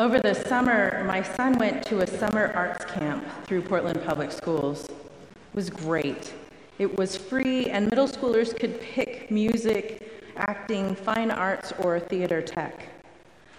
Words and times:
Over 0.00 0.18
the 0.18 0.34
summer, 0.34 1.04
my 1.06 1.20
son 1.20 1.58
went 1.58 1.84
to 1.88 2.00
a 2.00 2.06
summer 2.06 2.50
arts 2.54 2.86
camp 2.86 3.22
through 3.44 3.60
Portland 3.60 4.02
Public 4.02 4.32
Schools. 4.32 4.86
It 4.86 4.96
was 5.52 5.68
great. 5.68 6.32
It 6.78 6.96
was 6.96 7.18
free, 7.18 7.66
and 7.66 7.84
middle 7.90 8.08
schoolers 8.08 8.58
could 8.58 8.80
pick 8.80 9.30
music, 9.30 10.32
acting, 10.36 10.94
fine 10.94 11.30
arts, 11.30 11.74
or 11.80 12.00
theater 12.00 12.40
tech. 12.40 12.86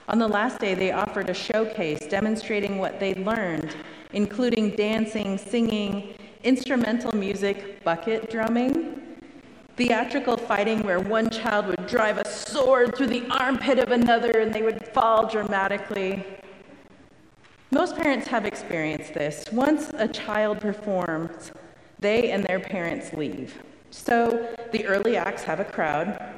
On 0.09 0.17
the 0.17 0.27
last 0.27 0.57
day, 0.57 0.73
they 0.73 0.91
offered 0.91 1.29
a 1.29 1.33
showcase 1.35 1.99
demonstrating 2.09 2.79
what 2.79 2.99
they'd 2.99 3.19
learned, 3.19 3.75
including 4.13 4.71
dancing, 4.71 5.37
singing, 5.37 6.15
instrumental 6.43 7.15
music, 7.15 7.83
bucket 7.83 8.31
drumming, 8.31 8.90
theatrical 9.81 10.37
fighting 10.37 10.83
where 10.83 10.99
one 10.99 11.27
child 11.27 11.65
would 11.65 11.87
drive 11.87 12.19
a 12.19 12.27
sword 12.29 12.95
through 12.95 13.07
the 13.07 13.25
armpit 13.31 13.79
of 13.79 13.89
another 13.89 14.29
and 14.29 14.53
they 14.53 14.61
would 14.61 14.85
fall 14.89 15.27
dramatically. 15.27 16.23
Most 17.71 17.95
parents 17.95 18.27
have 18.27 18.45
experienced 18.45 19.15
this. 19.15 19.43
Once 19.51 19.89
a 19.95 20.07
child 20.07 20.59
performs, 20.59 21.51
they 21.97 22.29
and 22.29 22.43
their 22.43 22.59
parents 22.59 23.11
leave. 23.13 23.59
So 23.89 24.55
the 24.71 24.85
early 24.85 25.17
acts 25.17 25.41
have 25.43 25.59
a 25.59 25.65
crowd, 25.65 26.31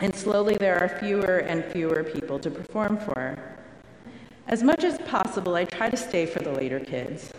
and 0.00 0.14
slowly 0.14 0.56
there 0.56 0.78
are 0.78 0.88
fewer 0.88 1.38
and 1.40 1.62
fewer 1.62 2.02
people 2.02 2.38
to 2.38 2.50
perform 2.50 2.96
for. 2.96 3.38
As 4.46 4.62
much 4.62 4.84
as 4.84 4.96
possible, 5.00 5.54
I 5.54 5.66
try 5.66 5.90
to 5.90 5.98
stay 5.98 6.24
for 6.24 6.38
the 6.38 6.52
later 6.52 6.80
kids. 6.80 7.30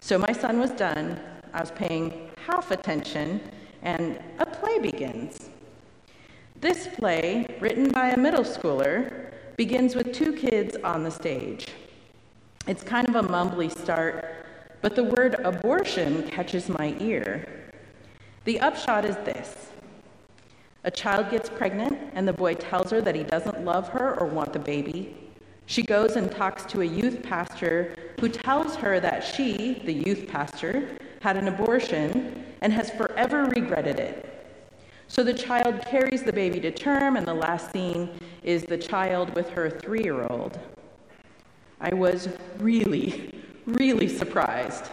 So 0.00 0.16
my 0.16 0.32
son 0.32 0.58
was 0.58 0.70
done. 0.70 1.20
I 1.52 1.60
was 1.60 1.70
paying 1.70 2.30
half 2.46 2.70
attention 2.70 3.42
and 3.82 4.18
a 4.38 4.46
play 4.46 4.78
begins. 4.78 5.50
This 6.60 6.86
play, 6.86 7.56
written 7.60 7.90
by 7.90 8.10
a 8.10 8.16
middle 8.16 8.44
schooler, 8.44 9.32
begins 9.56 9.94
with 9.94 10.12
two 10.12 10.32
kids 10.32 10.76
on 10.84 11.02
the 11.02 11.10
stage. 11.10 11.68
It's 12.66 12.82
kind 12.82 13.08
of 13.08 13.16
a 13.16 13.22
mumbly 13.22 13.70
start, 13.70 14.46
but 14.82 14.94
the 14.94 15.04
word 15.04 15.36
abortion 15.44 16.28
catches 16.28 16.68
my 16.68 16.94
ear. 17.00 17.72
The 18.44 18.60
upshot 18.60 19.04
is 19.04 19.16
this 19.16 19.70
a 20.84 20.90
child 20.90 21.30
gets 21.30 21.50
pregnant, 21.50 21.98
and 22.14 22.26
the 22.26 22.32
boy 22.32 22.54
tells 22.54 22.90
her 22.90 23.02
that 23.02 23.14
he 23.14 23.22
doesn't 23.22 23.64
love 23.64 23.88
her 23.88 24.18
or 24.18 24.26
want 24.26 24.52
the 24.52 24.58
baby. 24.58 25.14
She 25.66 25.82
goes 25.82 26.16
and 26.16 26.30
talks 26.30 26.64
to 26.72 26.80
a 26.80 26.84
youth 26.84 27.22
pastor 27.22 27.94
who 28.18 28.28
tells 28.28 28.76
her 28.76 28.98
that 28.98 29.22
she, 29.22 29.82
the 29.84 29.92
youth 29.92 30.26
pastor, 30.26 30.96
had 31.20 31.36
an 31.36 31.48
abortion 31.48 32.39
and 32.60 32.72
has 32.72 32.90
forever 32.90 33.44
regretted 33.44 33.98
it. 33.98 34.26
So 35.08 35.24
the 35.24 35.34
child 35.34 35.84
carries 35.86 36.22
the 36.22 36.32
baby 36.32 36.60
to 36.60 36.70
term, 36.70 37.16
and 37.16 37.26
the 37.26 37.34
last 37.34 37.72
scene 37.72 38.10
is 38.42 38.62
the 38.62 38.78
child 38.78 39.34
with 39.34 39.50
her 39.50 39.68
three 39.68 40.04
year 40.04 40.24
old. 40.30 40.58
I 41.80 41.94
was 41.94 42.28
really, 42.58 43.34
really 43.66 44.08
surprised 44.08 44.90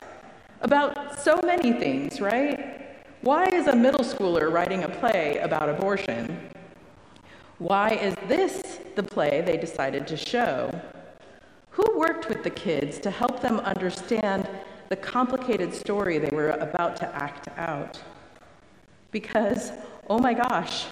about 0.61 1.19
so 1.19 1.39
many 1.43 1.73
things, 1.73 2.19
right? 2.19 3.05
Why 3.21 3.45
is 3.45 3.67
a 3.67 3.75
middle 3.75 4.03
schooler 4.03 4.51
writing 4.51 4.83
a 4.83 4.89
play 4.89 5.37
about 5.37 5.69
abortion? 5.69 6.49
Why 7.57 7.89
is 7.89 8.15
this 8.27 8.79
the 8.95 9.03
play 9.03 9.41
they 9.41 9.57
decided 9.57 10.07
to 10.07 10.17
show? 10.17 10.71
Who 11.71 11.99
worked 11.99 12.29
with 12.29 12.43
the 12.43 12.49
kids 12.49 12.99
to 12.99 13.11
help 13.11 13.41
them 13.41 13.59
understand 13.59 14.47
the 14.89 14.95
complicated 14.95 15.73
story 15.73 16.17
they 16.17 16.35
were 16.35 16.51
about 16.51 16.95
to 16.97 17.15
act 17.15 17.47
out. 17.57 17.99
Because, 19.11 19.71
oh 20.09 20.19
my 20.19 20.33
gosh, 20.33 20.85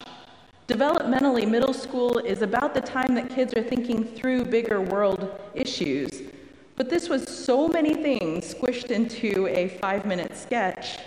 developmentally, 0.68 1.48
middle 1.48 1.74
school 1.74 2.18
is 2.18 2.42
about 2.42 2.74
the 2.74 2.80
time 2.80 3.14
that 3.14 3.30
kids 3.30 3.54
are 3.54 3.62
thinking 3.62 4.04
through 4.04 4.44
bigger 4.44 4.80
world 4.80 5.40
issues. 5.54 6.22
But 6.76 6.90
this 6.90 7.08
was 7.08 7.26
so 7.26 7.68
many 7.68 7.94
things 7.94 8.54
squished 8.54 8.90
into 8.90 9.46
a 9.48 9.68
five 9.80 10.04
minute 10.04 10.36
sketch. 10.36 10.98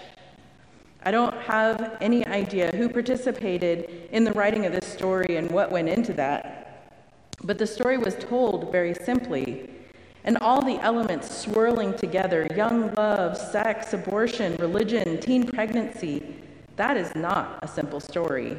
I 1.03 1.11
don't 1.11 1.35
have 1.35 1.97
any 2.01 2.25
idea 2.25 2.71
who 2.75 2.89
participated 2.89 4.09
in 4.11 4.23
the 4.23 4.33
writing 4.33 4.65
of 4.65 4.73
this 4.73 4.85
story 4.85 5.37
and 5.37 5.49
what 5.51 5.71
went 5.71 5.87
into 5.87 6.11
that. 6.13 6.65
But 7.43 7.57
the 7.57 7.67
story 7.67 7.97
was 7.97 8.15
told 8.15 8.71
very 8.71 8.93
simply 8.93 9.69
and 10.23 10.37
all 10.39 10.61
the 10.61 10.79
elements 10.79 11.35
swirling 11.35 11.93
together 11.95 12.47
young 12.55 12.93
love, 12.95 13.37
sex, 13.37 13.93
abortion, 13.93 14.55
religion, 14.57 15.19
teen 15.19 15.45
pregnancy 15.45 16.35
that 16.79 16.95
is 16.95 17.13
not 17.13 17.59
a 17.61 17.67
simple 17.67 17.99
story. 17.99 18.55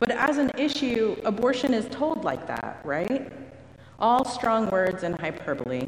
But 0.00 0.10
as 0.10 0.36
an 0.36 0.50
issue, 0.58 1.16
abortion 1.24 1.72
is 1.72 1.86
told 1.86 2.24
like 2.24 2.46
that, 2.46 2.82
right? 2.84 3.32
All 3.98 4.22
strong 4.26 4.68
words 4.68 5.02
and 5.02 5.18
hyperbole. 5.18 5.86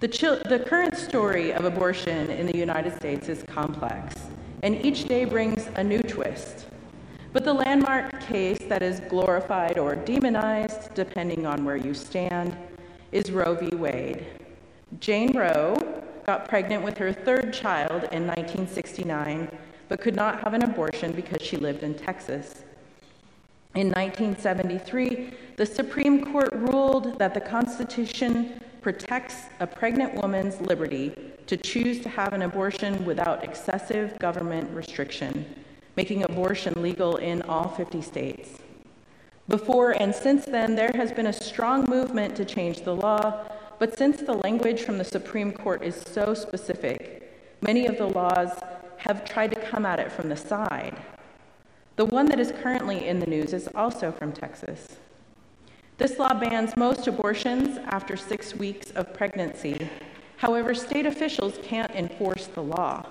The, 0.00 0.08
the 0.48 0.58
current 0.58 0.96
story 0.96 1.52
of 1.52 1.64
abortion 1.64 2.32
in 2.32 2.46
the 2.46 2.58
United 2.58 2.96
States 2.96 3.28
is 3.28 3.44
complex, 3.44 4.16
and 4.64 4.84
each 4.84 5.04
day 5.04 5.24
brings 5.24 5.68
a 5.76 5.84
new 5.84 6.02
twist. 6.02 6.66
But 7.32 7.44
the 7.44 7.54
landmark 7.54 8.20
case 8.22 8.58
that 8.68 8.82
is 8.82 8.98
glorified 9.08 9.78
or 9.78 9.94
demonized, 9.94 10.94
depending 10.94 11.46
on 11.46 11.64
where 11.64 11.76
you 11.76 11.94
stand, 11.94 12.56
is 13.12 13.30
Roe 13.30 13.54
v. 13.54 13.74
Wade. 13.74 14.26
Jane 15.00 15.36
Roe 15.36 15.76
got 16.26 16.48
pregnant 16.48 16.84
with 16.84 16.98
her 16.98 17.12
third 17.12 17.52
child 17.52 18.04
in 18.12 18.26
1969, 18.26 19.50
but 19.88 20.00
could 20.00 20.14
not 20.14 20.42
have 20.42 20.54
an 20.54 20.62
abortion 20.62 21.12
because 21.12 21.40
she 21.40 21.56
lived 21.56 21.82
in 21.82 21.94
Texas. 21.94 22.64
In 23.74 23.88
1973, 23.88 25.32
the 25.56 25.66
Supreme 25.66 26.32
Court 26.32 26.52
ruled 26.52 27.18
that 27.18 27.34
the 27.34 27.40
Constitution 27.40 28.60
protects 28.80 29.36
a 29.60 29.66
pregnant 29.66 30.14
woman's 30.14 30.60
liberty 30.60 31.14
to 31.46 31.56
choose 31.56 32.00
to 32.00 32.08
have 32.08 32.32
an 32.32 32.42
abortion 32.42 33.04
without 33.04 33.44
excessive 33.44 34.18
government 34.18 34.70
restriction, 34.74 35.44
making 35.96 36.24
abortion 36.24 36.82
legal 36.82 37.16
in 37.16 37.42
all 37.42 37.68
50 37.68 38.02
states. 38.02 38.58
Before 39.48 39.92
and 39.92 40.14
since 40.14 40.44
then, 40.44 40.74
there 40.74 40.92
has 40.94 41.10
been 41.10 41.26
a 41.26 41.32
strong 41.32 41.86
movement 41.88 42.36
to 42.36 42.44
change 42.44 42.82
the 42.82 42.94
law, 42.94 43.46
but 43.78 43.96
since 43.96 44.20
the 44.20 44.34
language 44.34 44.82
from 44.82 44.98
the 44.98 45.04
Supreme 45.04 45.52
Court 45.52 45.82
is 45.82 45.96
so 45.96 46.34
specific, 46.34 47.56
many 47.62 47.86
of 47.86 47.96
the 47.96 48.08
laws 48.08 48.50
have 48.98 49.24
tried 49.24 49.52
to 49.52 49.60
come 49.60 49.86
at 49.86 50.00
it 50.00 50.12
from 50.12 50.28
the 50.28 50.36
side. 50.36 50.98
The 51.96 52.04
one 52.04 52.26
that 52.26 52.38
is 52.38 52.52
currently 52.62 53.08
in 53.08 53.20
the 53.20 53.26
news 53.26 53.54
is 53.54 53.68
also 53.74 54.12
from 54.12 54.32
Texas. 54.32 54.96
This 55.96 56.18
law 56.18 56.34
bans 56.34 56.76
most 56.76 57.06
abortions 57.06 57.78
after 57.86 58.16
six 58.16 58.54
weeks 58.54 58.90
of 58.90 59.14
pregnancy. 59.14 59.88
However, 60.36 60.74
state 60.74 61.06
officials 61.06 61.58
can't 61.62 61.90
enforce 61.92 62.48
the 62.48 62.62
law. 62.62 63.06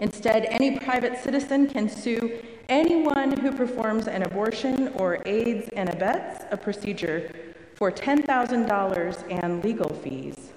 Instead, 0.00 0.44
any 0.46 0.78
private 0.78 1.18
citizen 1.22 1.68
can 1.68 1.88
sue 1.88 2.40
anyone 2.68 3.36
who 3.38 3.52
performs 3.52 4.08
an 4.08 4.22
abortion 4.22 4.88
or 4.94 5.22
aids 5.26 5.68
and 5.76 5.88
abets 5.88 6.44
a 6.50 6.56
procedure 6.56 7.30
for 7.74 7.92
$10,000 7.92 9.42
and 9.42 9.62
legal 9.62 9.90
fees. 9.90 10.52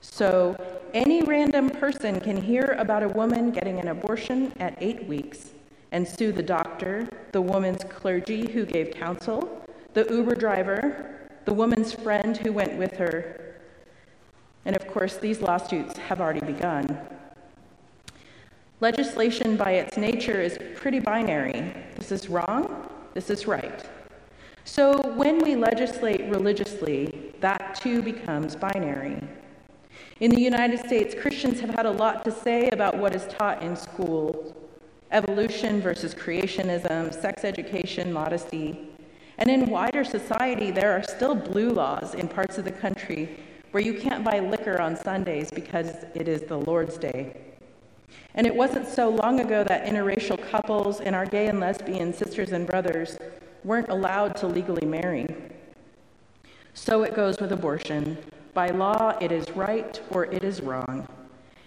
So, 0.00 0.56
any 0.94 1.22
random 1.22 1.70
person 1.70 2.20
can 2.20 2.40
hear 2.40 2.76
about 2.78 3.02
a 3.02 3.08
woman 3.08 3.50
getting 3.50 3.80
an 3.80 3.88
abortion 3.88 4.52
at 4.60 4.76
eight 4.80 5.06
weeks 5.06 5.50
and 5.92 6.06
sue 6.06 6.32
the 6.32 6.42
doctor, 6.42 7.08
the 7.32 7.40
woman's 7.40 7.82
clergy 7.84 8.50
who 8.50 8.64
gave 8.64 8.92
counsel, 8.92 9.66
the 9.94 10.06
Uber 10.10 10.34
driver, 10.34 11.28
the 11.44 11.52
woman's 11.52 11.92
friend 11.92 12.36
who 12.36 12.52
went 12.52 12.76
with 12.76 12.96
her. 12.96 13.56
And 14.64 14.76
of 14.76 14.86
course, 14.88 15.16
these 15.16 15.40
lawsuits 15.40 15.96
have 15.96 16.20
already 16.20 16.40
begun. 16.40 16.98
Legislation, 18.80 19.56
by 19.56 19.72
its 19.72 19.96
nature, 19.96 20.42
is 20.42 20.58
pretty 20.74 21.00
binary. 21.00 21.72
This 21.94 22.12
is 22.12 22.28
wrong, 22.28 22.90
this 23.14 23.30
is 23.30 23.46
right. 23.46 23.88
So 24.64 25.12
when 25.14 25.38
we 25.38 25.56
legislate 25.56 26.28
religiously, 26.28 27.32
that 27.40 27.80
too 27.80 28.02
becomes 28.02 28.54
binary. 28.54 29.22
In 30.20 30.30
the 30.30 30.40
United 30.40 30.80
States, 30.80 31.14
Christians 31.14 31.58
have 31.60 31.70
had 31.70 31.86
a 31.86 31.90
lot 31.90 32.22
to 32.24 32.30
say 32.30 32.68
about 32.68 32.98
what 32.98 33.14
is 33.14 33.26
taught 33.28 33.62
in 33.62 33.76
school 33.76 34.54
evolution 35.10 35.80
versus 35.80 36.14
creationism, 36.14 37.18
sex 37.18 37.44
education, 37.44 38.12
modesty. 38.12 38.90
And 39.38 39.48
in 39.48 39.70
wider 39.70 40.04
society, 40.04 40.70
there 40.70 40.92
are 40.92 41.02
still 41.02 41.34
blue 41.34 41.70
laws 41.70 42.14
in 42.14 42.28
parts 42.28 42.58
of 42.58 42.64
the 42.64 42.72
country 42.72 43.38
where 43.70 43.82
you 43.82 43.94
can't 43.94 44.24
buy 44.24 44.40
liquor 44.40 44.80
on 44.80 44.96
Sundays 44.96 45.50
because 45.50 46.04
it 46.14 46.28
is 46.28 46.42
the 46.42 46.58
Lord's 46.58 46.98
Day. 46.98 47.55
And 48.34 48.46
it 48.46 48.54
wasn't 48.54 48.86
so 48.86 49.08
long 49.08 49.40
ago 49.40 49.64
that 49.64 49.86
interracial 49.86 50.38
couples 50.50 51.00
and 51.00 51.14
our 51.14 51.26
gay 51.26 51.46
and 51.48 51.58
lesbian 51.58 52.12
sisters 52.12 52.52
and 52.52 52.66
brothers 52.66 53.18
weren't 53.64 53.88
allowed 53.88 54.36
to 54.36 54.46
legally 54.46 54.86
marry. 54.86 55.26
So 56.74 57.02
it 57.02 57.14
goes 57.14 57.40
with 57.40 57.52
abortion. 57.52 58.18
By 58.52 58.68
law, 58.68 59.16
it 59.20 59.32
is 59.32 59.50
right 59.50 60.00
or 60.10 60.26
it 60.26 60.44
is 60.44 60.60
wrong. 60.60 61.08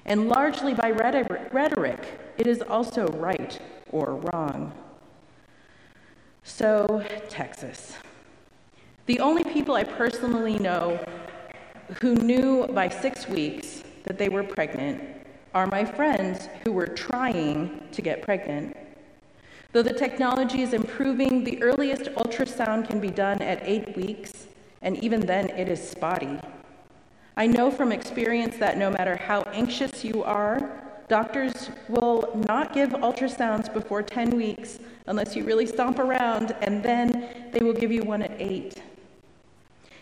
And 0.05 0.29
largely 0.29 0.73
by 0.73 0.91
rhetoric, 0.91 2.33
it 2.37 2.47
is 2.47 2.61
also 2.61 3.07
right 3.07 3.59
or 3.91 4.15
wrong. 4.15 4.73
So, 6.43 7.05
Texas. 7.27 7.95
The 9.07 9.19
only 9.19 9.43
people 9.43 9.75
I 9.75 9.83
personally 9.83 10.57
know 10.59 11.03
who 12.01 12.15
knew 12.15 12.67
by 12.67 12.89
six 12.89 13.27
weeks 13.27 13.83
that 14.03 14.17
they 14.17 14.29
were 14.29 14.43
pregnant 14.43 15.18
are 15.53 15.67
my 15.67 15.83
friends 15.83 16.47
who 16.63 16.71
were 16.71 16.87
trying 16.87 17.81
to 17.91 18.01
get 18.01 18.21
pregnant. 18.21 18.75
Though 19.71 19.83
the 19.83 19.93
technology 19.93 20.61
is 20.61 20.73
improving, 20.73 21.43
the 21.43 21.61
earliest 21.61 22.05
ultrasound 22.15 22.87
can 22.87 22.99
be 22.99 23.09
done 23.09 23.41
at 23.41 23.61
eight 23.63 23.95
weeks, 23.95 24.47
and 24.81 24.97
even 25.03 25.21
then 25.21 25.49
it 25.49 25.67
is 25.67 25.87
spotty. 25.87 26.39
I 27.37 27.47
know 27.47 27.71
from 27.71 27.91
experience 27.91 28.57
that 28.57 28.77
no 28.77 28.89
matter 28.89 29.15
how 29.15 29.43
anxious 29.53 30.03
you 30.03 30.23
are, 30.23 30.81
doctors 31.07 31.69
will 31.87 32.31
not 32.47 32.73
give 32.73 32.89
ultrasounds 32.89 33.71
before 33.73 34.03
10 34.03 34.31
weeks 34.31 34.79
unless 35.07 35.35
you 35.35 35.43
really 35.43 35.65
stomp 35.65 35.99
around, 35.99 36.55
and 36.61 36.83
then 36.83 37.51
they 37.51 37.63
will 37.63 37.73
give 37.73 37.91
you 37.91 38.03
one 38.03 38.21
at 38.21 38.31
eight. 38.39 38.81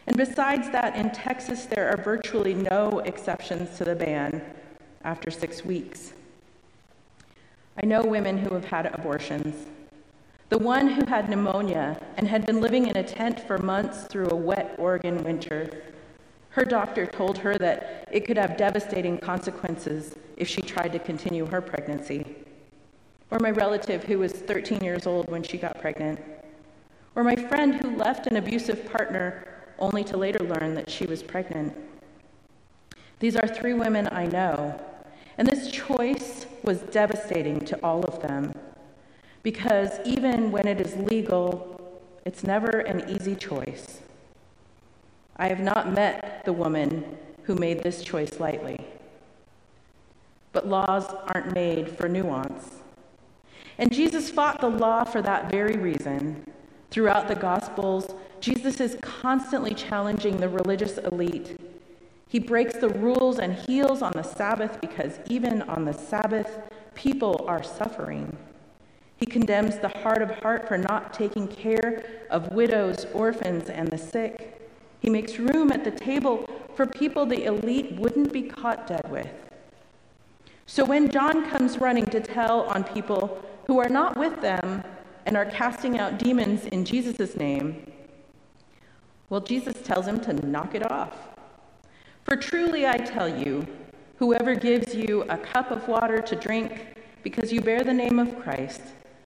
And 0.08 0.16
besides 0.16 0.70
that, 0.72 0.96
in 0.96 1.12
Texas, 1.12 1.66
there 1.66 1.90
are 1.90 1.98
virtually 1.98 2.54
no 2.54 3.00
exceptions 3.00 3.78
to 3.78 3.86
the 3.86 3.96
ban 3.96 4.42
after 5.07 5.31
six 5.31 5.63
weeks. 5.63 6.12
I 7.81 7.86
know 7.86 8.04
women 8.04 8.38
who 8.38 8.54
have 8.54 8.65
had 8.65 8.88
abortions. 8.88 9.68
The 10.50 10.57
one 10.57 10.89
who 10.89 11.06
had 11.06 11.30
pneumonia 11.30 12.00
and 12.18 12.27
had 12.27 12.45
been 12.45 12.59
living 12.59 12.88
in 12.88 12.98
a 12.98 13.04
tent 13.04 13.39
for 13.39 13.57
months 13.57 14.04
through 14.04 14.30
a 14.30 14.36
wet 14.36 14.75
Oregon 14.77 15.24
winter. 15.24 15.81
Her 16.50 16.65
doctor 16.65 17.06
told 17.06 17.38
her 17.38 17.57
that 17.57 18.09
it 18.12 18.25
could 18.25 18.38
have 18.38 18.57
devastating 18.57 19.18
consequences 19.18 20.15
if 20.36 20.48
she 20.50 20.62
tried 20.62 20.92
to 20.92 21.00
continue 21.00 21.45
her 21.45 21.62
pregnancy. 21.62 22.36
Or 23.31 23.39
my 23.39 23.51
relative 23.51 24.04
who 24.04 24.19
was 24.19 24.33
13 24.33 24.83
years 24.83 25.07
old 25.07 25.30
when 25.30 25.44
she 25.44 25.57
got 25.57 25.80
pregnant. 25.80 26.19
Or 27.15 27.24
my 27.24 27.36
friend 27.36 27.75
who 27.75 27.95
left 27.95 28.27
an 28.27 28.36
abusive 28.36 28.92
partner 28.92 29.48
only 29.80 30.04
to 30.06 30.18
later 30.18 30.44
learn 30.44 30.74
that 30.74 30.89
she 30.89 31.06
was 31.06 31.24
pregnant. 31.24 31.74
These 33.19 33.36
are 33.38 33.48
three 33.48 33.74
women 33.74 34.09
I 34.12 34.25
know 34.25 34.80
and 35.38 35.48
this 35.48 35.72
choice 35.72 36.45
was 36.63 36.80
devastating 36.80 37.60
to 37.62 37.80
all 37.84 38.04
of 38.06 38.22
them 38.22 38.54
because 39.44 40.00
even 40.04 40.51
when 40.51 40.68
it 40.68 40.81
is 40.81 40.95
legal, 40.95 41.80
it's 42.25 42.44
never 42.44 42.80
an 42.80 43.10
easy 43.10 43.36
choice. 43.36 44.01
I 45.38 45.48
have 45.48 45.60
not 45.60 45.94
met 45.94 46.42
the 46.44 46.51
woman 46.51 47.18
who 47.44 47.56
made 47.56 47.84
this 47.84 48.04
choice 48.04 48.39
lightly. 48.39 48.86
But 50.51 50.68
laws 50.68 51.06
aren't 51.34 51.54
made 51.54 51.90
for 51.90 52.10
nuance. 52.10 52.81
And 53.78 53.94
Jesus 53.94 54.30
fought 54.30 54.60
the 54.60 54.69
law 54.69 55.04
for 55.04 55.22
that 55.22 55.50
very 55.51 55.78
reason. 55.78 56.51
Throughout 56.90 57.28
the 57.28 57.36
Gospels, 57.36 58.16
Jesus 58.42 58.81
is 58.81 58.98
constantly 59.01 59.74
challenging 59.74 60.38
the 60.38 60.50
religious 60.50 60.98
elite 60.98 61.57
he 62.30 62.40
breaks 62.40 62.76
the 62.76 62.90
rules 62.90 63.40
and 63.40 63.54
heals 63.54 64.02
on 64.02 64.12
the 64.12 64.24
Sabbath 64.24 64.82
because 64.82 65.20
even 65.30 65.62
on 65.64 65.86
the 65.86 65.94
Sabbath, 65.94 66.60
people 66.94 67.46
are 67.48 67.64
suffering. 67.64 68.36
He 69.16 69.26
condemns 69.26 69.78
the 69.78 69.88
hard 69.88 70.22
of 70.22 70.32
heart 70.32 70.68
for 70.68 70.78
not 70.78 71.14
taking 71.14 71.48
care 71.48 72.04
of 72.30 72.52
widows, 72.52 73.06
orphans, 73.14 73.70
and 73.70 73.90
the 73.90 73.98
sick. 73.98 74.70
He 75.00 75.10
makes 75.10 75.40
room 75.40 75.72
at 75.72 75.84
the 75.84 75.92
table 75.92 76.50
for 76.76 76.86
people 76.86 77.26
the 77.26 77.46
elite 77.46 77.94
wouldn't 77.94 78.34
be 78.34 78.44
caught 78.44 78.88
dead 78.88 79.10
with. 79.10 79.30
So 80.66 80.84
when 80.84 81.10
John 81.10 81.50
comes 81.50 81.78
running 81.80 82.06
to 82.08 82.20
tell 82.20 82.64
on 82.64 82.84
people 82.84 83.42
who 83.68 83.80
are 83.80 83.90
not 83.90 84.18
with 84.18 84.42
them 84.42 84.84
and 85.26 85.38
are 85.38 85.46
casting 85.46 85.98
out 85.98 86.20
demons 86.20 86.66
in 86.66 86.84
Jesus' 86.84 87.38
name, 87.38 87.90
well, 89.30 89.42
Jesus 89.42 89.82
tells 89.82 90.06
him 90.06 90.20
to 90.22 90.34
knock 90.34 90.76
it 90.76 90.90
off. 90.92 91.37
For 92.28 92.36
truly 92.36 92.86
I 92.86 92.98
tell 92.98 93.30
you, 93.30 93.66
whoever 94.18 94.54
gives 94.54 94.94
you 94.94 95.22
a 95.30 95.38
cup 95.38 95.72
of 95.72 95.88
water 95.88 96.22
to 96.24 96.36
drink 96.36 96.98
because 97.24 97.54
you 97.54 97.62
bear 97.62 97.86
the 97.86 97.94
name 97.94 98.20
of 98.20 98.38
Christ 98.38 98.82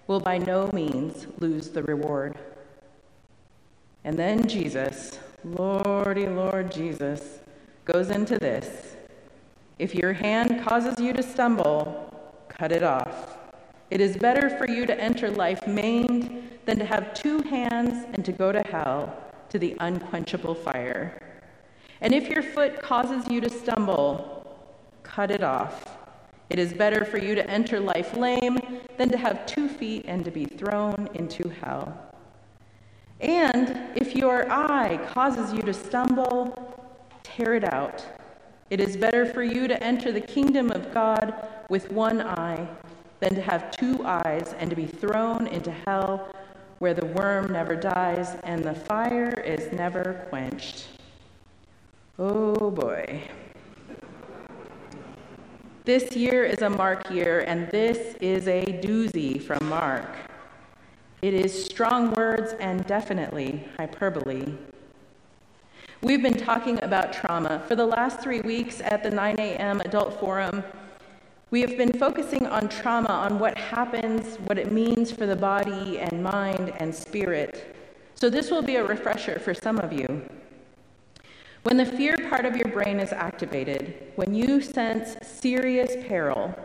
will 0.06 0.20
by 0.20 0.38
no 0.38 0.70
means 0.72 1.26
lose 1.40 1.70
the 1.70 1.82
reward. 1.82 2.38
And 4.04 4.20
then 4.20 4.48
Jesus, 4.48 5.18
Lordy 5.44 6.28
Lord 6.28 6.72
Jesus, 6.72 7.40
goes 7.86 8.12
into 8.12 8.38
this. 8.38 8.96
If 9.80 9.96
your 9.96 10.14
hand 10.14 10.64
causes 10.64 11.00
you 11.00 11.12
to 11.14 11.24
stumble, 11.24 12.14
cut 12.50 12.72
it 12.72 12.84
off. 12.84 13.36
It 13.90 14.00
is 14.00 14.16
better 14.16 14.48
for 14.48 14.70
you 14.70 14.86
to 14.86 15.02
enter 15.02 15.32
life 15.32 15.66
maimed 15.66 16.52
than 16.66 16.78
to 16.78 16.86
have 16.86 17.16
two 17.16 17.42
hands 17.42 18.06
and 18.14 18.24
to 18.26 18.32
go 18.32 18.52
to 18.52 18.62
hell, 18.62 19.12
to 19.50 19.58
the 19.58 19.76
unquenchable 19.80 20.54
fire. 20.54 21.18
And 22.02 22.14
if 22.14 22.30
your 22.30 22.42
foot 22.42 22.82
causes 22.82 23.28
you 23.30 23.40
to 23.42 23.50
stumble, 23.50 24.60
cut 25.04 25.32
it 25.32 25.44
off. 25.44 25.98
It 26.50 26.60
is 26.60 26.74
better 26.74 27.06
for 27.06 27.18
you 27.18 27.36
to 27.36 27.50
enter 27.50 27.80
life 27.80 28.18
lame 28.18 28.60
than 28.98 29.10
to 29.10 29.18
have 29.18 29.46
two 29.46 29.70
feet 29.70 30.06
and 30.08 30.26
to 30.26 30.32
be 30.32 30.46
thrown 30.46 31.08
into 31.14 31.48
hell. 31.48 31.98
And 33.22 33.78
if 33.96 34.16
your 34.16 34.52
eye 34.52 35.00
causes 35.14 35.54
you 35.54 35.62
to 35.62 35.74
stumble, 35.74 36.76
tear 37.22 37.54
it 37.54 37.72
out. 37.72 38.04
It 38.72 38.80
is 38.80 38.98
better 38.98 39.26
for 39.26 39.44
you 39.44 39.68
to 39.68 39.82
enter 39.84 40.12
the 40.12 40.22
kingdom 40.22 40.72
of 40.72 40.94
God 40.94 41.48
with 41.70 41.92
one 41.92 42.22
eye 42.22 42.68
than 43.20 43.36
to 43.36 43.42
have 43.42 43.72
two 43.72 44.04
eyes 44.04 44.56
and 44.58 44.70
to 44.70 44.76
be 44.76 44.88
thrown 44.88 45.46
into 45.48 45.72
hell 45.72 46.34
where 46.80 46.96
the 46.96 47.06
worm 47.06 47.54
never 47.54 47.76
dies 47.76 48.36
and 48.44 48.64
the 48.64 48.74
fire 48.74 49.40
is 49.46 49.72
never 49.72 50.26
quenched. 50.30 50.88
Oh 52.24 52.70
boy. 52.70 53.24
This 55.86 56.16
year 56.16 56.44
is 56.44 56.62
a 56.62 56.70
Mark 56.70 57.10
year, 57.10 57.40
and 57.48 57.68
this 57.72 58.16
is 58.22 58.48
a 58.48 58.64
doozy 58.64 59.42
from 59.42 59.68
Mark. 59.68 60.06
It 61.24 61.34
is 61.34 61.66
strong 61.66 62.12
words 62.12 62.54
and 62.60 62.86
definitely 62.86 63.68
hyperbole. 63.76 64.54
We've 66.04 66.22
been 66.22 66.38
talking 66.38 66.84
about 66.84 67.12
trauma. 67.12 67.64
For 67.68 67.76
the 67.76 67.88
last 67.88 68.20
three 68.20 68.42
weeks 68.42 68.82
at 68.82 69.02
the 69.02 69.10
9 69.10 69.40
a.m. 69.40 69.82
Adult 69.82 70.20
Forum, 70.20 70.64
we 71.50 71.62
have 71.62 71.76
been 71.76 71.92
focusing 71.92 72.46
on 72.46 72.70
trauma, 72.70 73.10
on 73.10 73.40
what 73.40 73.58
happens, 73.58 74.38
what 74.46 74.60
it 74.60 74.72
means 74.72 75.12
for 75.12 75.26
the 75.26 75.36
body 75.36 75.98
and 75.98 76.22
mind 76.22 76.72
and 76.78 76.94
spirit. 76.94 77.76
So, 78.14 78.30
this 78.30 78.52
will 78.52 78.62
be 78.62 78.76
a 78.76 78.86
refresher 78.86 79.40
for 79.40 79.56
some 79.56 79.80
of 79.80 79.92
you. 79.92 80.22
When 81.64 81.78
the 81.78 81.86
fear 81.86 82.18
part 82.28 82.46
of 82.46 82.58
your 82.58 82.70
brain 82.70 83.00
is 83.00 83.14
activated, 83.14 84.12
when 84.16 84.34
you 84.34 84.62
sense 84.62 85.16
serious 85.22 85.92
peril, 86.08 86.56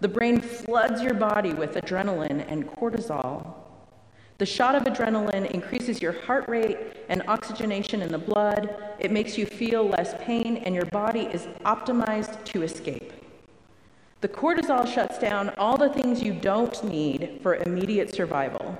the 0.00 0.08
brain 0.08 0.42
floods 0.42 1.00
your 1.00 1.14
body 1.14 1.54
with 1.54 1.72
adrenaline 1.74 2.44
and 2.48 2.68
cortisol. 2.68 3.54
The 4.36 4.44
shot 4.44 4.74
of 4.74 4.84
adrenaline 4.84 5.50
increases 5.52 6.02
your 6.02 6.12
heart 6.12 6.48
rate 6.48 6.76
and 7.08 7.22
oxygenation 7.28 8.02
in 8.02 8.12
the 8.12 8.18
blood. 8.18 8.76
It 8.98 9.10
makes 9.10 9.38
you 9.38 9.46
feel 9.46 9.88
less 9.88 10.14
pain, 10.20 10.58
and 10.58 10.74
your 10.74 10.86
body 10.86 11.20
is 11.32 11.46
optimized 11.64 12.44
to 12.44 12.62
escape. 12.62 13.10
The 14.20 14.28
cortisol 14.28 14.86
shuts 14.86 15.18
down 15.18 15.48
all 15.56 15.78
the 15.78 15.88
things 15.88 16.22
you 16.22 16.34
don't 16.34 16.84
need 16.84 17.40
for 17.42 17.56
immediate 17.56 18.14
survival. 18.14 18.78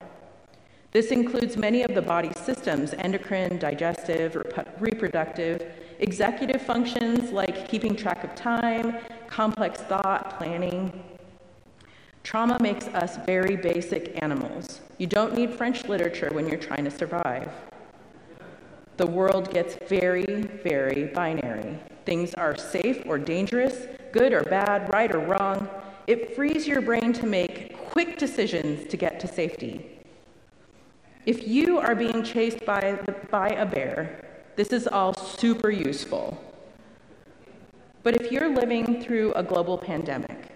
This 0.93 1.11
includes 1.11 1.57
many 1.57 1.83
of 1.85 1.95
the 1.95 2.03
body's 2.03 2.39
systems 2.39 2.93
endocrine, 2.99 3.59
digestive, 3.59 4.37
rep- 4.37 4.77
reproductive, 4.79 5.65
executive 5.99 6.61
functions 6.61 7.33
like 7.33 7.67
keeping 7.67 7.97
track 7.97 8.23
of 8.25 8.35
time, 8.35 8.99
complex 9.27 9.81
thought, 9.81 10.37
planning. 10.37 11.03
Trauma 12.25 12.59
makes 12.61 12.89
us 12.89 13.17
very 13.25 13.57
basic 13.57 14.23
animals. 14.23 14.83
You 14.99 15.07
don't 15.07 15.35
need 15.35 15.55
French 15.55 15.87
literature 15.87 16.29
when 16.33 16.47
you're 16.47 16.59
trying 16.59 16.85
to 16.85 16.91
survive. 16.91 17.51
The 18.99 19.07
world 19.07 19.51
gets 19.51 19.77
very, 19.89 20.43
very 20.63 21.07
binary. 21.07 21.79
Things 22.05 22.35
are 22.35 22.55
safe 22.55 23.03
or 23.07 23.19
dangerous, 23.19 23.87
good 24.13 24.35
or 24.35 24.43
bad, 24.43 24.93
right 24.93 25.11
or 25.11 25.21
wrong. 25.21 25.71
It 26.07 26.37
frees 26.37 26.69
your 26.69 26.83
brain 26.83 27.15
to 27.15 27.27
make 27.27 27.79
quick 27.79 28.19
decisions 28.19 28.87
to 28.89 28.99
get 28.99 29.19
to 29.21 29.27
safety. 29.27 29.92
If 31.25 31.47
you 31.47 31.79
are 31.79 31.95
being 31.95 32.25
chased 32.25 32.65
by, 32.65 32.99
the, 33.07 33.15
by 33.31 33.49
a 33.49 33.65
bear, 33.65 34.25
this 34.57 34.73
is 34.73 34.89
all 34.89 35.15
super 35.15 35.71
useful. 35.71 36.43
But 38.03 38.21
if 38.21 38.33
you're 38.33 38.53
living 38.53 39.01
through 39.03 39.33
a 39.35 39.43
global 39.43 39.79
pandemic, 39.79 40.49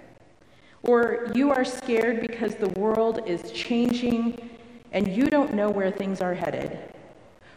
or 0.83 1.31
you 1.35 1.51
are 1.51 1.65
scared 1.65 2.21
because 2.21 2.57
the 2.57 2.69
world 2.71 3.21
is 3.27 3.53
changing 3.53 4.51
and 4.93 5.07
you 5.09 5.27
don't 5.27 5.55
know 5.55 5.71
where 5.71 5.91
things 5.91 6.21
are 6.21 6.35
headed, 6.35 6.79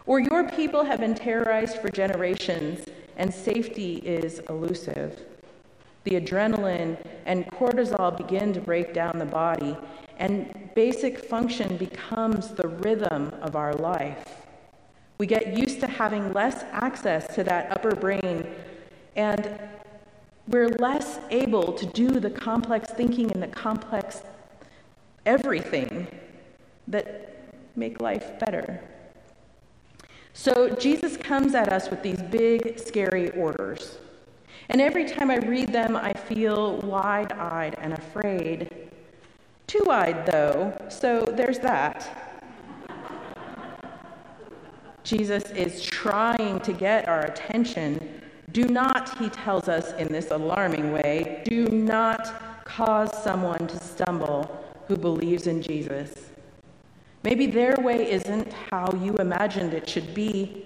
or 0.05 0.19
your 0.19 0.47
people 0.49 0.83
have 0.83 0.99
been 0.99 1.15
terrorized 1.15 1.77
for 1.79 1.89
generations 1.89 2.85
and 3.17 3.33
safety 3.33 3.95
is 3.97 4.39
elusive, 4.49 5.25
the 6.03 6.11
adrenaline 6.11 6.97
and 7.25 7.45
cortisol 7.47 8.15
begin 8.15 8.53
to 8.53 8.61
break 8.61 8.93
down 8.93 9.17
the 9.19 9.25
body, 9.25 9.77
and 10.17 10.69
basic 10.75 11.19
function 11.19 11.77
becomes 11.77 12.49
the 12.49 12.67
rhythm 12.67 13.33
of 13.41 13.55
our 13.55 13.73
life. 13.73 14.45
We 15.17 15.27
get 15.27 15.57
used 15.57 15.79
to 15.81 15.87
having 15.87 16.31
less 16.33 16.63
access 16.71 17.33
to 17.35 17.43
that 17.43 17.71
upper 17.71 17.95
brain, 17.95 18.47
and 19.15 19.59
we're 20.47 20.69
less 20.69 21.19
able 21.29 21.73
to 21.73 21.85
do 21.85 22.19
the 22.19 22.29
complex 22.29 22.89
thinking 22.89 23.31
and 23.31 23.43
the 23.43 23.47
complex 23.47 24.23
everything 25.25 26.07
that 26.87 27.43
make 27.75 28.01
life 28.01 28.39
better. 28.39 28.81
So 30.33 30.69
Jesus 30.69 31.17
comes 31.17 31.53
at 31.53 31.71
us 31.71 31.89
with 31.89 32.01
these 32.01 32.21
big, 32.21 32.79
scary 32.79 33.29
orders. 33.31 33.97
And 34.67 34.81
every 34.81 35.05
time 35.05 35.31
I 35.31 35.37
read 35.37 35.71
them, 35.71 35.95
I 35.95 36.13
feel 36.13 36.77
wide 36.81 37.31
eyed 37.31 37.75
and 37.79 37.93
afraid. 37.93 38.89
Two 39.67 39.89
eyed, 39.89 40.25
though, 40.25 40.75
so 40.89 41.21
there's 41.21 41.59
that. 41.59 42.29
Jesus 45.03 45.49
is 45.51 45.81
trying 45.81 46.59
to 46.59 46.73
get 46.73 47.07
our 47.07 47.21
attention. 47.21 48.21
Do 48.51 48.65
not, 48.65 49.17
he 49.17 49.29
tells 49.29 49.69
us 49.69 49.93
in 49.93 50.07
this 50.07 50.31
alarming 50.31 50.91
way, 50.91 51.41
do 51.45 51.67
not 51.67 52.65
cause 52.65 53.11
someone 53.23 53.67
to 53.67 53.79
stumble 53.79 54.63
who 54.87 54.95
believes 54.97 55.47
in 55.47 55.61
Jesus. 55.61 56.29
Maybe 57.23 57.47
their 57.47 57.75
way 57.77 58.11
isn't 58.11 58.51
how 58.53 58.91
you 59.01 59.15
imagined 59.15 59.73
it 59.73 59.87
should 59.89 60.13
be, 60.13 60.65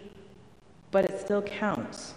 but 0.91 1.05
it 1.05 1.19
still 1.19 1.41
counts. 1.41 2.13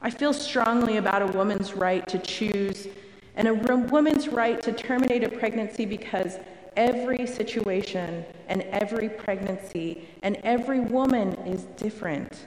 I 0.00 0.10
feel 0.10 0.32
strongly 0.32 0.98
about 0.98 1.22
a 1.22 1.36
woman's 1.36 1.74
right 1.74 2.06
to 2.08 2.18
choose 2.18 2.88
and 3.34 3.48
a 3.48 3.54
woman's 3.54 4.28
right 4.28 4.60
to 4.62 4.72
terminate 4.72 5.24
a 5.24 5.28
pregnancy 5.28 5.84
because 5.84 6.38
every 6.76 7.26
situation 7.26 8.24
and 8.48 8.62
every 8.62 9.08
pregnancy 9.08 10.08
and 10.22 10.36
every 10.42 10.80
woman 10.80 11.32
is 11.46 11.62
different. 11.76 12.46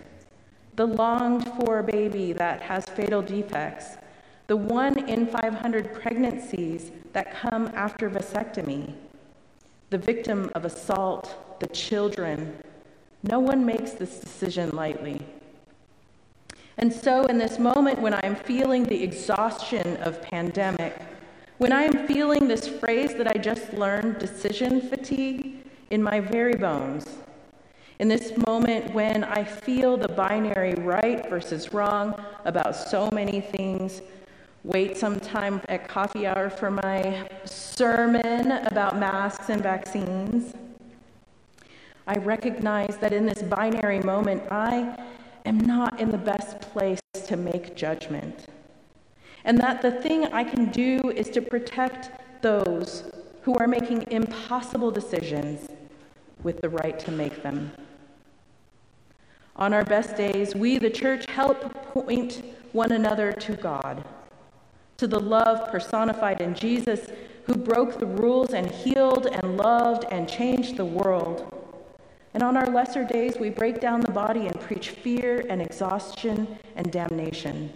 The 0.75 0.85
longed 0.85 1.47
for 1.59 1.83
baby 1.83 2.33
that 2.33 2.61
has 2.61 2.85
fatal 2.85 3.21
defects, 3.21 3.97
the 4.47 4.57
one 4.57 5.07
in 5.09 5.27
500 5.27 5.93
pregnancies 5.93 6.91
that 7.13 7.35
come 7.35 7.71
after 7.75 8.09
vasectomy, 8.09 8.93
the 9.89 9.97
victim 9.97 10.51
of 10.55 10.65
assault, 10.65 11.59
the 11.59 11.67
children. 11.67 12.57
No 13.23 13.39
one 13.39 13.65
makes 13.65 13.91
this 13.91 14.19
decision 14.19 14.69
lightly. 14.71 15.25
And 16.79 16.93
so, 16.93 17.25
in 17.25 17.37
this 17.37 17.59
moment 17.59 17.99
when 17.99 18.13
I 18.13 18.21
am 18.23 18.37
feeling 18.37 18.85
the 18.85 19.03
exhaustion 19.03 19.97
of 19.97 20.21
pandemic, 20.21 20.95
when 21.57 21.73
I 21.73 21.83
am 21.83 22.07
feeling 22.07 22.47
this 22.47 22.69
phrase 22.69 23.13
that 23.15 23.27
I 23.27 23.33
just 23.33 23.73
learned, 23.73 24.17
decision 24.17 24.79
fatigue, 24.79 25.57
in 25.89 26.01
my 26.01 26.21
very 26.21 26.55
bones, 26.55 27.05
in 27.99 28.07
this 28.07 28.31
moment 28.47 28.93
when 28.93 29.25
I 29.25 29.43
feel 29.43 29.97
the 29.97 30.07
binary 30.07 30.73
right 30.75 31.29
versus 31.29 31.73
wrong 31.73 32.15
about 32.45 32.77
so 32.77 33.09
many 33.11 33.41
things, 33.41 34.01
wait 34.63 34.95
some 34.95 35.19
time 35.19 35.61
at 35.67 35.85
coffee 35.85 36.25
hour 36.25 36.49
for 36.49 36.71
my 36.71 37.29
sermon 37.43 38.51
about 38.51 38.97
masks 38.97 39.49
and 39.49 39.61
vaccines. 39.61 40.53
I 42.07 42.15
recognize 42.19 42.95
that 43.01 43.11
in 43.11 43.25
this 43.25 43.41
binary 43.41 43.99
moment, 43.99 44.43
I 44.49 44.97
am 45.45 45.59
not 45.59 45.99
in 45.99 46.11
the 46.11 46.17
best 46.17 46.61
place 46.61 46.99
to 47.25 47.37
make 47.37 47.75
judgment 47.75 48.47
and 49.45 49.57
that 49.59 49.81
the 49.81 49.91
thing 49.91 50.25
I 50.25 50.43
can 50.43 50.65
do 50.65 51.11
is 51.15 51.29
to 51.31 51.41
protect 51.41 52.11
those 52.41 53.03
who 53.41 53.55
are 53.55 53.67
making 53.67 54.05
impossible 54.11 54.91
decisions 54.91 55.67
with 56.43 56.61
the 56.61 56.69
right 56.69 56.99
to 56.99 57.11
make 57.11 57.41
them. 57.41 57.71
On 59.55 59.73
our 59.73 59.83
best 59.83 60.15
days, 60.15 60.55
we, 60.55 60.77
the 60.77 60.89
church, 60.89 61.25
help 61.29 61.73
point 61.85 62.43
one 62.71 62.91
another 62.91 63.31
to 63.33 63.55
God, 63.55 64.03
to 64.97 65.07
the 65.07 65.19
love 65.19 65.69
personified 65.69 66.41
in 66.41 66.53
Jesus, 66.53 67.09
who 67.45 67.55
broke 67.55 67.99
the 67.99 68.05
rules 68.05 68.53
and 68.53 68.69
healed 68.69 69.25
and 69.25 69.57
loved 69.57 70.05
and 70.11 70.29
changed 70.29 70.77
the 70.77 70.85
world. 70.85 71.58
And 72.33 72.43
on 72.43 72.55
our 72.55 72.67
lesser 72.67 73.03
days, 73.03 73.37
we 73.37 73.49
break 73.49 73.79
down 73.79 74.01
the 74.01 74.11
body 74.11 74.47
and 74.47 74.59
preach 74.59 74.91
fear 74.91 75.45
and 75.49 75.61
exhaustion 75.61 76.59
and 76.75 76.91
damnation. 76.91 77.73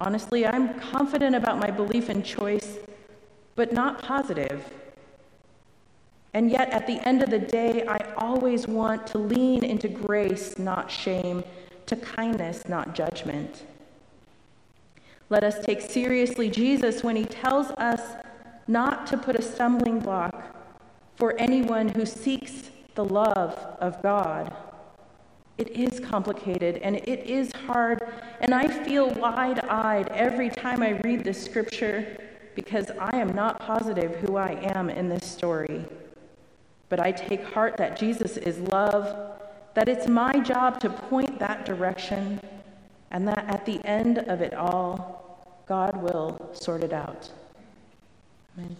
Honestly, 0.00 0.46
I'm 0.46 0.78
confident 0.78 1.34
about 1.34 1.58
my 1.58 1.70
belief 1.70 2.08
in 2.08 2.22
choice, 2.22 2.78
but 3.56 3.72
not 3.72 4.02
positive. 4.02 4.72
And 6.34 6.50
yet, 6.50 6.70
at 6.70 6.86
the 6.86 7.06
end 7.06 7.22
of 7.22 7.30
the 7.30 7.38
day, 7.38 7.86
I 7.86 7.98
always 8.16 8.66
want 8.66 9.06
to 9.08 9.18
lean 9.18 9.64
into 9.64 9.88
grace, 9.88 10.58
not 10.58 10.90
shame, 10.90 11.44
to 11.86 11.96
kindness, 11.96 12.68
not 12.68 12.94
judgment. 12.94 13.64
Let 15.30 15.44
us 15.44 15.64
take 15.64 15.80
seriously 15.80 16.50
Jesus 16.50 17.02
when 17.02 17.16
he 17.16 17.24
tells 17.24 17.70
us 17.72 18.00
not 18.66 19.06
to 19.08 19.16
put 19.16 19.36
a 19.36 19.42
stumbling 19.42 20.00
block 20.00 20.56
for 21.16 21.38
anyone 21.38 21.88
who 21.88 22.04
seeks 22.04 22.70
the 22.94 23.04
love 23.04 23.54
of 23.80 24.02
God. 24.02 24.54
It 25.56 25.70
is 25.70 26.00
complicated 26.00 26.78
and 26.78 26.96
it 26.96 27.26
is 27.26 27.52
hard, 27.66 28.02
and 28.40 28.52
I 28.52 28.66
feel 28.66 29.10
wide 29.10 29.60
eyed 29.60 30.08
every 30.08 30.50
time 30.50 30.82
I 30.82 31.00
read 31.04 31.22
this 31.22 31.42
scripture 31.42 32.16
because 32.54 32.90
I 32.98 33.16
am 33.16 33.34
not 33.34 33.60
positive 33.60 34.16
who 34.16 34.36
I 34.36 34.52
am 34.74 34.90
in 34.90 35.08
this 35.08 35.24
story. 35.24 35.84
But 36.88 37.00
I 37.00 37.12
take 37.12 37.42
heart 37.44 37.76
that 37.76 37.98
Jesus 37.98 38.36
is 38.36 38.58
love, 38.58 39.38
that 39.74 39.88
it's 39.88 40.06
my 40.06 40.32
job 40.40 40.80
to 40.80 40.90
point 40.90 41.38
that 41.38 41.64
direction, 41.64 42.40
and 43.10 43.26
that 43.28 43.44
at 43.48 43.64
the 43.64 43.84
end 43.84 44.18
of 44.18 44.40
it 44.40 44.54
all, 44.54 45.64
God 45.66 45.96
will 46.02 46.50
sort 46.52 46.84
it 46.84 46.92
out. 46.92 47.30
Amen. 48.58 48.76